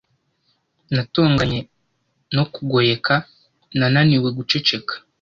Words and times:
natonganye 0.95 1.59
no 2.35 2.43
kugoyeka 2.53 3.13
nananiwe 3.77 4.29
guceceka 4.37 4.93